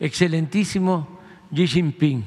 excelentísimo 0.00 1.20
Xi 1.54 1.66
Jinping, 1.66 2.24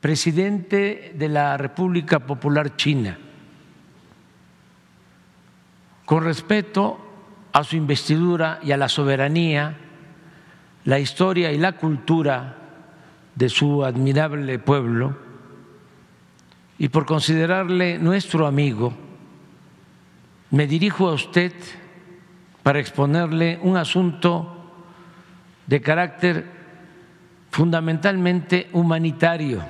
presidente 0.00 1.12
de 1.16 1.28
la 1.28 1.56
República 1.56 2.20
Popular 2.20 2.76
China, 2.76 3.18
con 6.04 6.22
respeto 6.22 6.98
a 7.52 7.64
su 7.64 7.76
investidura 7.76 8.60
y 8.62 8.70
a 8.70 8.76
la 8.76 8.88
soberanía, 8.88 9.76
la 10.84 10.98
historia 11.00 11.50
y 11.50 11.58
la 11.58 11.72
cultura 11.72 12.56
de 13.34 13.48
su 13.48 13.84
admirable 13.84 14.58
pueblo, 14.60 15.16
y 16.78 16.88
por 16.88 17.04
considerarle 17.06 17.98
nuestro 17.98 18.46
amigo, 18.46 18.94
me 20.50 20.66
dirijo 20.68 21.08
a 21.08 21.14
usted 21.14 21.52
para 22.62 22.78
exponerle 22.78 23.58
un 23.62 23.76
asunto 23.76 24.53
de 25.66 25.80
carácter 25.80 26.44
fundamentalmente 27.50 28.68
humanitario 28.72 29.62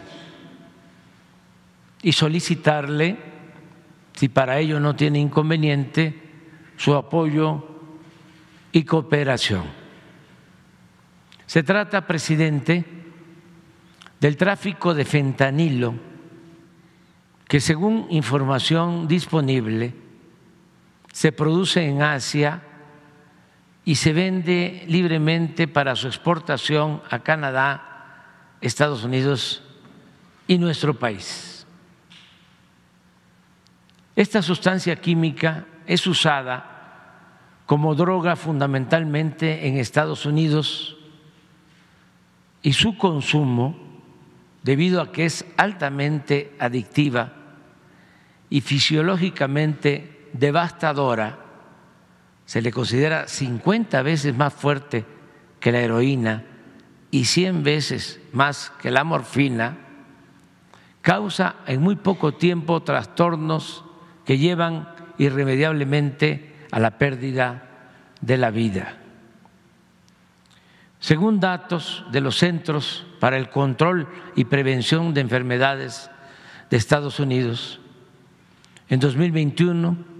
y 2.02 2.12
solicitarle, 2.12 3.16
si 4.14 4.28
para 4.28 4.58
ello 4.58 4.80
no 4.80 4.94
tiene 4.96 5.18
inconveniente, 5.18 6.22
su 6.76 6.94
apoyo 6.94 7.66
y 8.72 8.84
cooperación. 8.84 9.64
Se 11.46 11.62
trata, 11.62 12.06
presidente, 12.06 12.84
del 14.20 14.36
tráfico 14.36 14.94
de 14.94 15.04
fentanilo 15.04 15.94
que 17.46 17.60
según 17.60 18.06
información 18.10 19.06
disponible 19.06 19.94
se 21.12 21.30
produce 21.30 21.86
en 21.86 22.02
Asia 22.02 22.62
y 23.84 23.96
se 23.96 24.12
vende 24.12 24.84
libremente 24.88 25.68
para 25.68 25.94
su 25.94 26.06
exportación 26.06 27.02
a 27.10 27.18
Canadá, 27.18 28.56
Estados 28.60 29.04
Unidos 29.04 29.62
y 30.46 30.58
nuestro 30.58 30.94
país. 30.94 31.66
Esta 34.16 34.42
sustancia 34.42 34.96
química 34.96 35.66
es 35.86 36.06
usada 36.06 36.70
como 37.66 37.94
droga 37.94 38.36
fundamentalmente 38.36 39.66
en 39.66 39.76
Estados 39.76 40.24
Unidos 40.26 40.96
y 42.62 42.72
su 42.72 42.96
consumo, 42.96 43.76
debido 44.62 45.02
a 45.02 45.12
que 45.12 45.26
es 45.26 45.44
altamente 45.58 46.54
adictiva 46.58 47.32
y 48.48 48.62
fisiológicamente 48.62 50.30
devastadora, 50.32 51.44
se 52.47 52.61
le 52.61 52.70
considera 52.70 53.27
50 53.27 54.03
veces 54.03 54.37
más 54.37 54.53
fuerte 54.53 55.05
que 55.61 55.73
la 55.73 55.81
heroína 55.81 56.45
y 57.11 57.25
100 57.25 57.62
veces 57.62 58.20
más 58.33 58.73
que 58.83 58.91
la 58.91 59.05
morfina, 59.05 59.78
causa 61.00 61.56
en 61.67 61.81
muy 61.81 61.97
poco 61.97 62.34
tiempo 62.34 62.83
trastornos 62.83 63.84
que 64.25 64.39
llevan 64.39 64.89
irremediablemente 65.19 66.55
a 66.70 66.81
la 66.81 66.98
pérdida 66.98 67.69
de 68.20 68.37
la 68.37 68.50
vida. 68.50 68.98
Según 70.98 71.39
datos 71.39 72.05
de 72.11 72.20
los 72.20 72.39
Centros 72.39 73.06
para 73.20 73.37
el 73.37 73.50
Control 73.50 74.09
y 74.34 74.45
Prevención 74.45 75.12
de 75.15 75.20
Enfermedades 75.20 76.11
de 76.70 76.78
Estados 76.78 77.20
Unidos, 77.20 77.81
en 78.89 79.00
2021 79.00 80.13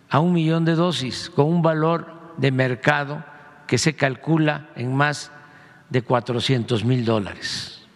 a 0.09 0.19
un 0.19 0.33
millón 0.33 0.65
de 0.65 0.75
dosis 0.75 1.29
con 1.29 1.45
un 1.45 1.61
valor 1.61 2.33
de 2.37 2.51
mercado 2.51 3.23
que 3.67 3.77
se 3.77 3.95
calcula 3.95 4.69
en 4.75 4.95
más 4.95 5.31
de 5.89 6.01
400 6.01 6.83
mil 6.83 7.05
dólares. 7.05 7.87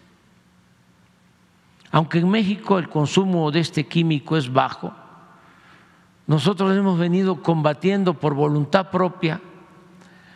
Aunque 1.91 2.19
en 2.19 2.29
México 2.29 2.79
el 2.79 2.89
consumo 2.89 3.51
de 3.51 3.59
este 3.59 3.87
químico 3.87 4.37
es 4.37 4.51
bajo, 4.51 4.93
nosotros 6.25 6.75
hemos 6.75 6.97
venido 6.97 7.41
combatiendo 7.41 8.13
por 8.13 8.33
voluntad 8.33 8.89
propia 8.89 9.41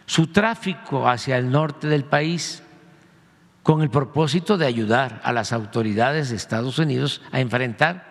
su 0.06 0.28
tráfico 0.28 1.08
hacia 1.08 1.38
el 1.38 1.52
norte 1.52 1.88
del 1.88 2.06
país 2.06 2.64
con 3.64 3.82
el 3.82 3.90
propósito 3.90 4.58
de 4.58 4.66
ayudar 4.66 5.20
a 5.24 5.34
las 5.34 5.52
autoridades 5.52 6.30
de 6.30 6.38
Estados 6.38 6.80
Unidos 6.80 7.22
a 7.32 7.42
enfrentar 7.42 8.07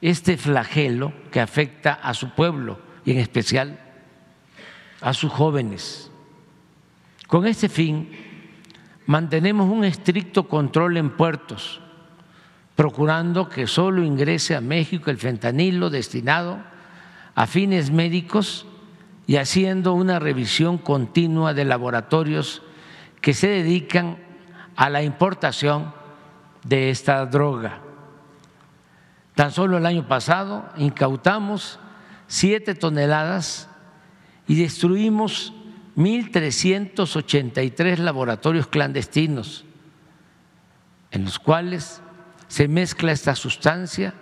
este 0.00 0.36
flagelo 0.36 1.12
que 1.30 1.40
afecta 1.40 1.92
a 1.92 2.14
su 2.14 2.30
pueblo 2.30 2.78
y 3.04 3.12
en 3.12 3.18
especial 3.18 3.78
a 5.00 5.14
sus 5.14 5.30
jóvenes. 5.30 6.10
Con 7.26 7.46
este 7.46 7.68
fin, 7.68 8.10
mantenemos 9.06 9.70
un 9.70 9.84
estricto 9.84 10.48
control 10.48 10.96
en 10.96 11.10
puertos, 11.10 11.80
procurando 12.76 13.48
que 13.48 13.66
solo 13.66 14.02
ingrese 14.02 14.56
a 14.56 14.60
México 14.60 15.10
el 15.10 15.18
fentanilo 15.18 15.90
destinado 15.90 16.58
a 17.34 17.46
fines 17.46 17.90
médicos 17.90 18.66
y 19.26 19.36
haciendo 19.36 19.94
una 19.94 20.18
revisión 20.18 20.78
continua 20.78 21.54
de 21.54 21.64
laboratorios 21.64 22.62
que 23.20 23.34
se 23.34 23.48
dedican 23.48 24.18
a 24.76 24.90
la 24.90 25.02
importación 25.02 25.92
de 26.64 26.90
esta 26.90 27.24
droga. 27.26 27.80
Tan 29.40 29.52
solo 29.52 29.78
el 29.78 29.86
año 29.86 30.06
pasado 30.06 30.68
incautamos 30.76 31.78
siete 32.26 32.74
toneladas 32.74 33.70
y 34.46 34.56
destruimos 34.56 35.54
1.383 35.96 37.96
laboratorios 37.96 38.66
clandestinos 38.66 39.64
en 41.10 41.24
los 41.24 41.38
cuales 41.38 42.02
se 42.48 42.68
mezcla 42.68 43.12
esta 43.12 43.34
sustancia 43.34 44.12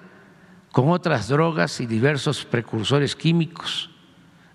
con 0.71 0.91
otras 0.91 1.27
drogas 1.27 1.81
y 1.81 1.87
diversos 1.87 2.45
precursores 2.45 3.17
químicos. 3.17 3.91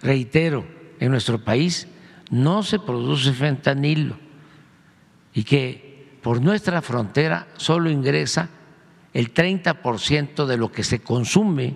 Reitero, 0.02 0.66
en 0.98 1.12
nuestro 1.12 1.44
país 1.44 1.90
no 2.32 2.64
se 2.64 2.80
produce 2.80 3.34
fentanilo 3.34 4.18
y 5.34 5.44
que 5.44 6.20
por 6.24 6.42
nuestra 6.42 6.82
frontera 6.82 7.50
solo 7.58 7.90
ingresa 7.90 8.48
el 9.14 9.32
30 9.32 9.82
por 9.82 10.00
ciento 10.00 10.48
de 10.48 10.58
lo 10.58 10.72
que 10.72 10.84
se 10.84 11.02
consume 11.02 11.76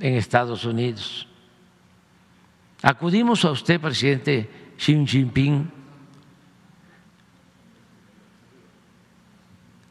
en 0.00 0.14
Estados 0.14 0.64
Unidos. 0.64 1.28
Acudimos 2.82 3.44
a 3.44 3.50
usted, 3.50 3.80
presidente 3.80 4.74
Xi 4.76 5.06
Jinping. 5.06 5.70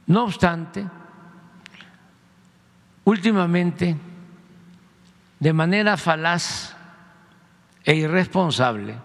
No 0.07 0.23
obstante, 0.23 0.87
últimamente, 3.03 3.97
de 5.39 5.53
manera 5.53 5.97
falaz 5.97 6.75
e 7.83 7.95
irresponsable, 7.95 8.95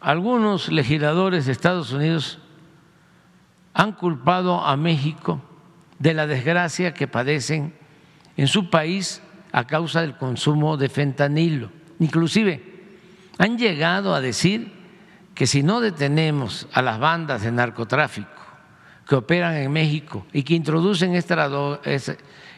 algunos 0.00 0.70
legisladores 0.70 1.46
de 1.46 1.52
Estados 1.52 1.92
Unidos 1.92 2.38
han 3.74 3.92
culpado 3.92 4.64
a 4.64 4.76
México 4.76 5.42
de 6.00 6.14
la 6.14 6.26
desgracia 6.26 6.92
que 6.92 7.06
padecen 7.06 7.74
en 8.36 8.48
su 8.48 8.70
país 8.70 9.22
a 9.52 9.66
causa 9.66 10.00
del 10.00 10.16
consumo 10.16 10.76
de 10.76 10.88
fentanilo. 10.88 11.70
Inclusive 12.00 12.64
han 13.38 13.58
llegado 13.58 14.14
a 14.14 14.20
decir 14.20 14.72
que 15.34 15.46
si 15.46 15.62
no 15.62 15.80
detenemos 15.80 16.66
a 16.72 16.82
las 16.82 16.98
bandas 16.98 17.42
de 17.42 17.52
narcotráfico 17.52 18.28
que 19.06 19.14
operan 19.14 19.56
en 19.56 19.70
México 19.70 20.26
y 20.32 20.42
que 20.42 20.54
introducen 20.54 21.14
esta, 21.14 21.78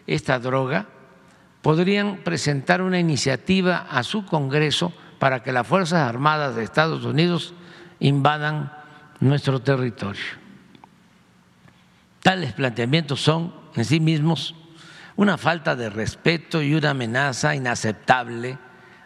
esta 0.06 0.38
droga, 0.38 0.86
podrían 1.62 2.18
presentar 2.18 2.80
una 2.80 2.98
iniciativa 2.98 3.86
a 3.90 4.02
su 4.02 4.24
Congreso 4.24 4.92
para 5.18 5.42
que 5.42 5.52
las 5.52 5.66
Fuerzas 5.66 6.08
Armadas 6.08 6.54
de 6.54 6.62
Estados 6.62 7.04
Unidos 7.04 7.54
invadan 8.00 8.72
nuestro 9.20 9.60
territorio. 9.60 10.41
Tales 12.22 12.52
planteamientos 12.52 13.20
son 13.20 13.54
en 13.74 13.84
sí 13.84 14.00
mismos 14.00 14.54
una 15.16 15.36
falta 15.36 15.76
de 15.76 15.90
respeto 15.90 16.62
y 16.62 16.74
una 16.74 16.90
amenaza 16.90 17.54
inaceptable 17.54 18.58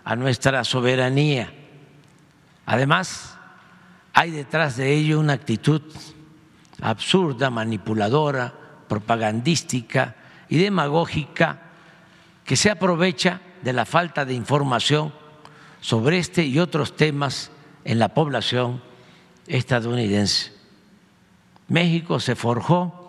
a 0.04 0.14
nuestra 0.16 0.62
soberanía. 0.64 1.52
Además, 2.66 3.36
hay 4.12 4.30
detrás 4.30 4.76
de 4.76 4.92
ello 4.92 5.18
una 5.18 5.32
actitud 5.32 5.82
absurda, 6.80 7.50
manipuladora, 7.50 8.52
propagandística 8.88 10.14
y 10.48 10.58
demagógica 10.58 11.62
que 12.44 12.56
se 12.56 12.70
aprovecha 12.70 13.40
de 13.62 13.72
la 13.72 13.84
falta 13.84 14.24
de 14.24 14.34
información 14.34 15.12
sobre 15.80 16.18
este 16.18 16.44
y 16.44 16.58
otros 16.58 16.96
temas 16.96 17.50
en 17.84 17.98
la 17.98 18.08
población 18.08 18.82
estadounidense. 19.46 20.52
México 21.68 22.20
se 22.20 22.36
forjó, 22.36 23.05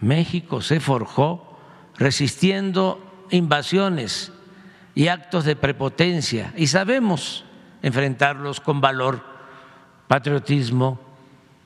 México 0.00 0.60
se 0.60 0.80
forjó 0.80 1.58
resistiendo 1.96 3.26
invasiones 3.30 4.32
y 4.94 5.08
actos 5.08 5.44
de 5.44 5.56
prepotencia 5.56 6.52
y 6.56 6.66
sabemos 6.66 7.44
enfrentarlos 7.82 8.60
con 8.60 8.80
valor, 8.80 9.22
patriotismo 10.08 11.00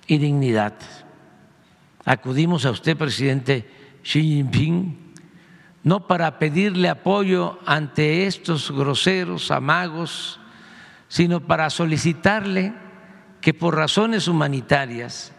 y 0.06 0.18
dignidad. 0.18 0.74
Acudimos 2.04 2.64
a 2.64 2.70
usted, 2.70 2.96
presidente 2.96 3.98
Xi 4.02 4.22
Jinping, 4.22 5.08
no 5.82 6.06
para 6.06 6.38
pedirle 6.38 6.88
apoyo 6.88 7.58
ante 7.66 8.26
estos 8.26 8.70
groseros 8.70 9.50
amagos, 9.50 10.40
sino 11.08 11.40
para 11.40 11.70
solicitarle 11.70 12.72
que 13.40 13.54
por 13.54 13.76
razones 13.76 14.28
humanitarias 14.28 15.32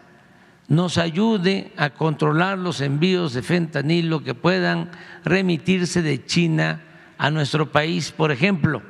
nos 0.70 0.98
ayude 0.98 1.72
a 1.76 1.90
controlar 1.90 2.56
los 2.56 2.80
envíos 2.80 3.32
de 3.34 3.42
fentanilo 3.42 4.22
que 4.22 4.34
puedan 4.34 4.92
remitirse 5.24 6.00
de 6.00 6.24
China 6.24 6.80
a 7.18 7.28
nuestro 7.28 7.72
país, 7.72 8.12
por 8.12 8.30
ejemplo. 8.30 8.80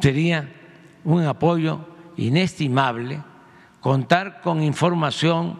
Sería 0.00 0.52
un 1.04 1.24
apoyo 1.24 1.80
inestimable 2.18 3.22
contar 3.80 4.42
con 4.42 4.62
información 4.62 5.58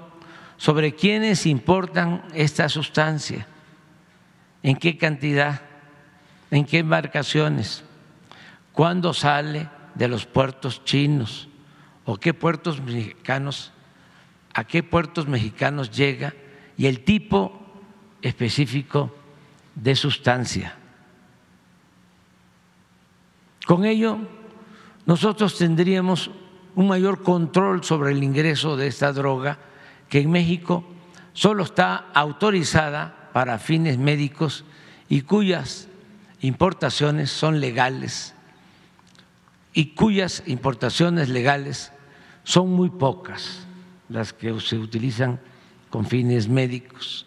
sobre 0.58 0.94
quiénes 0.94 1.46
importan 1.46 2.22
esta 2.34 2.69
sustancia, 2.69 3.46
en 4.62 4.76
qué 4.76 4.98
cantidad, 4.98 5.62
en 6.50 6.66
qué 6.66 6.81
embarcaciones, 6.81 7.84
cuándo 8.72 9.14
sale 9.14 9.70
de 9.94 10.08
los 10.08 10.26
puertos 10.26 10.84
chinos 10.84 11.48
o 12.05 12.19
qué 12.19 12.34
puertos 12.34 12.82
mexicanos, 12.82 13.72
a 14.54 14.64
qué 14.64 14.82
puertos 14.82 15.26
mexicanos 15.28 15.90
llega 15.90 16.34
y 16.76 16.87
el 16.87 17.04
tipo 17.04 17.60
específico 18.20 19.14
de 19.75 19.96
sustancia. 19.96 20.76
Con 23.66 23.84
ello, 23.84 24.19
nosotros 25.06 25.56
tendríamos 25.56 26.31
un 26.75 26.88
mayor 26.88 27.22
control 27.22 27.84
sobre 27.84 28.12
el 28.12 28.22
ingreso 28.22 28.76
de 28.76 28.87
esta 28.87 29.12
droga 29.12 29.58
que 30.08 30.20
en 30.20 30.31
México 30.31 30.84
solo 31.32 31.64
está 31.64 32.08
autorizada 32.14 33.31
para 33.32 33.58
fines 33.58 33.98
médicos 33.98 34.64
y 35.08 35.22
cuyas 35.22 35.88
importaciones 36.40 37.31
son 37.31 37.60
legales 37.60 38.34
y 39.72 39.94
cuyas 39.94 40.43
importaciones 40.46 41.28
legales 41.28 41.93
son 42.44 42.70
muy 42.70 42.90
pocas 42.90 43.66
las 44.08 44.32
que 44.32 44.58
se 44.60 44.78
utilizan 44.78 45.40
con 45.90 46.06
fines 46.06 46.49
médicos. 46.49 47.26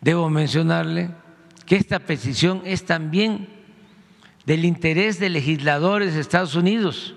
Debo 0.00 0.30
mencionarle 0.30 1.10
que 1.66 1.76
esta 1.76 2.00
petición 2.00 2.62
es 2.64 2.84
también 2.84 3.48
del 4.46 4.64
interés 4.64 5.20
de 5.20 5.28
legisladores 5.28 6.14
de 6.14 6.20
Estados 6.20 6.54
Unidos, 6.54 7.14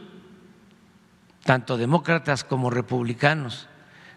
tanto 1.44 1.78
demócratas 1.78 2.44
como 2.44 2.70
republicanos, 2.70 3.68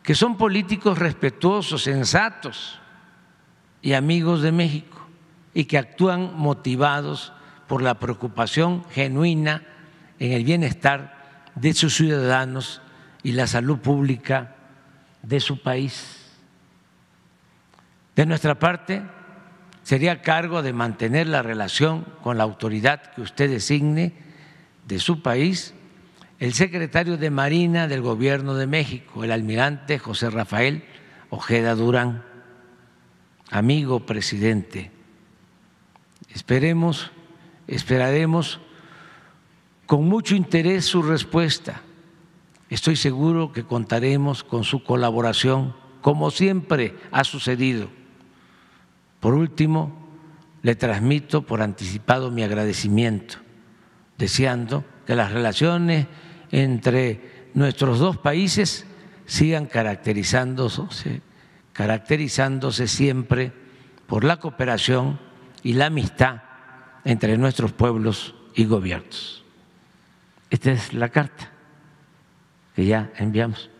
que 0.02 0.14
son 0.14 0.36
políticos 0.36 0.98
respetuosos, 0.98 1.82
sensatos 1.82 2.78
y 3.82 3.94
amigos 3.94 4.42
de 4.42 4.52
México, 4.52 5.06
y 5.54 5.64
que 5.64 5.78
actúan 5.78 6.36
motivados 6.36 7.32
por 7.66 7.82
la 7.82 7.98
preocupación 7.98 8.84
genuina 8.90 9.62
en 10.18 10.32
el 10.32 10.44
bienestar 10.44 11.16
de 11.54 11.72
sus 11.72 11.94
ciudadanos 11.96 12.82
y 13.22 13.32
la 13.32 13.46
salud 13.46 13.78
pública 13.78 14.54
de 15.22 15.40
su 15.40 15.62
país. 15.62 16.16
De 18.14 18.24
nuestra 18.26 18.58
parte, 18.58 19.02
sería 19.82 20.22
cargo 20.22 20.62
de 20.62 20.72
mantener 20.72 21.26
la 21.28 21.42
relación 21.42 22.06
con 22.22 22.38
la 22.38 22.44
autoridad 22.44 23.12
que 23.14 23.20
usted 23.20 23.50
designe 23.50 24.14
de 24.86 24.98
su 24.98 25.22
país, 25.22 25.74
el 26.38 26.54
secretario 26.54 27.16
de 27.16 27.30
Marina 27.30 27.88
del 27.88 28.02
Gobierno 28.02 28.54
de 28.54 28.66
México, 28.66 29.24
el 29.24 29.32
almirante 29.32 29.98
José 29.98 30.30
Rafael 30.30 30.84
Ojeda 31.30 31.74
Durán. 31.74 32.24
Amigo 33.50 34.04
presidente, 34.06 34.90
esperemos, 36.30 37.12
esperaremos 37.68 38.60
con 39.86 40.08
mucho 40.08 40.34
interés 40.34 40.84
su 40.84 41.02
respuesta. 41.02 41.80
Estoy 42.76 42.96
seguro 42.96 43.52
que 43.52 43.64
contaremos 43.64 44.44
con 44.44 44.62
su 44.62 44.84
colaboración, 44.84 45.74
como 46.02 46.30
siempre 46.30 46.94
ha 47.10 47.24
sucedido. 47.24 47.88
Por 49.18 49.32
último, 49.32 49.96
le 50.60 50.74
transmito 50.74 51.40
por 51.40 51.62
anticipado 51.62 52.30
mi 52.30 52.42
agradecimiento, 52.42 53.38
deseando 54.18 54.84
que 55.06 55.14
las 55.14 55.32
relaciones 55.32 56.06
entre 56.50 57.48
nuestros 57.54 57.98
dos 57.98 58.18
países 58.18 58.84
sigan 59.24 59.64
caracterizándose, 59.64 61.22
caracterizándose 61.72 62.88
siempre 62.88 63.54
por 64.06 64.22
la 64.22 64.36
cooperación 64.36 65.18
y 65.62 65.72
la 65.72 65.86
amistad 65.86 66.42
entre 67.06 67.38
nuestros 67.38 67.72
pueblos 67.72 68.34
y 68.54 68.66
gobiernos. 68.66 69.46
Esta 70.50 70.72
es 70.72 70.92
la 70.92 71.08
carta 71.08 71.55
que 72.76 72.84
ya 72.84 73.10
enviamos. 73.18 73.70